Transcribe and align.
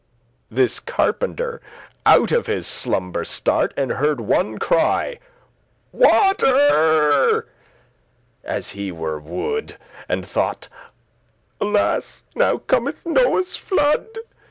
This 0.49 0.79
carpenter 0.79 1.61
out 2.07 2.31
of 2.31 2.47
his 2.47 2.65
slumber 2.65 3.23
start, 3.23 3.71
And 3.77 3.91
heard 3.91 4.19
one 4.19 4.57
cry 4.57 5.19
"Water," 5.91 7.47
as 8.43 8.69
he 8.69 8.91
were 8.91 9.19
wood*, 9.19 9.77
*mad 9.77 9.77
And 10.09 10.25
thought, 10.25 10.69
"Alas! 11.59 12.23
now 12.33 12.57
cometh 12.57 13.05
Noe's 13.05 13.55
flood." 13.55 14.07